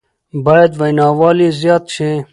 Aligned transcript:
بايد 0.45 0.71
ويناوال 0.81 1.37
يې 1.45 1.49
زياد 1.59 1.83
شي 1.93 2.11